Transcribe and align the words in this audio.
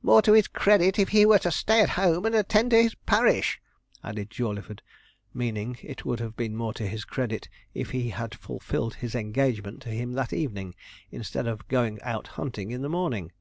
'More 0.00 0.22
to 0.22 0.32
his 0.32 0.46
credit 0.46 0.96
if 1.00 1.08
he 1.08 1.26
were 1.26 1.40
to 1.40 1.50
stay 1.50 1.82
at 1.82 1.88
home 1.98 2.24
and 2.24 2.36
attend 2.36 2.70
to 2.70 2.80
his 2.80 2.94
parish,' 2.94 3.60
added 4.04 4.30
Jawleyford; 4.30 4.80
meaning, 5.34 5.76
it 5.82 6.04
would 6.04 6.20
have 6.20 6.36
been 6.36 6.54
more 6.56 6.72
to 6.74 6.86
his 6.86 7.04
credit 7.04 7.48
if 7.74 7.90
he 7.90 8.10
had 8.10 8.32
fulfilled 8.32 8.94
his 8.94 9.16
engagement 9.16 9.82
to 9.82 9.88
him 9.88 10.12
that 10.12 10.32
evening, 10.32 10.76
instead 11.10 11.48
of 11.48 11.66
going 11.66 12.00
out 12.02 12.28
hunting 12.38 12.70
in 12.70 12.82
the 12.82 12.88
morning. 12.88 13.32